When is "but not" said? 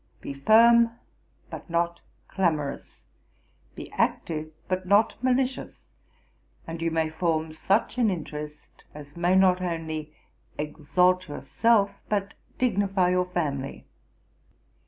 1.51-2.01, 4.67-5.13